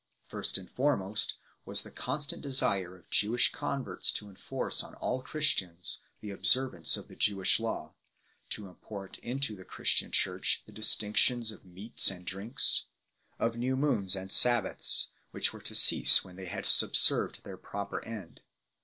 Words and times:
First 0.25 0.57
and 0.57 0.67
foremost 0.67 1.35
was 1.63 1.83
the 1.83 1.91
con 1.91 2.21
stant 2.21 2.41
desire 2.41 2.97
of 2.97 3.07
Jewish 3.11 3.51
converts 3.51 4.11
to 4.13 4.29
enforce 4.29 4.81
on 4.83 4.95
all 4.95 5.21
Christians 5.21 5.99
the 6.21 6.31
observance 6.31 6.97
of 6.97 7.07
the 7.07 7.15
Jewish 7.15 7.59
law, 7.59 7.93
to 8.49 8.67
import 8.67 9.19
into 9.19 9.55
the 9.55 9.63
Christian 9.63 10.11
Church 10.11 10.63
the 10.65 10.71
distinctions 10.71 11.51
of 11.51 11.65
meats 11.65 12.09
and 12.09 12.25
drinks, 12.25 12.85
of 13.37 13.55
new 13.55 13.75
moons 13.75 14.15
and 14.15 14.31
sabbaths, 14.31 15.09
which 15.29 15.53
were 15.53 15.61
to 15.61 15.75
cease 15.75 16.23
when 16.25 16.35
they 16.35 16.47
had 16.47 16.65
subserved 16.65 17.43
their 17.43 17.55
proper 17.55 18.03
end 18.03 18.37
4 18.43 18.45